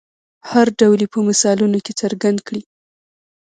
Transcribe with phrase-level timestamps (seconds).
[0.49, 2.63] هر ډول یې په مثالونو کې څرګند کړئ.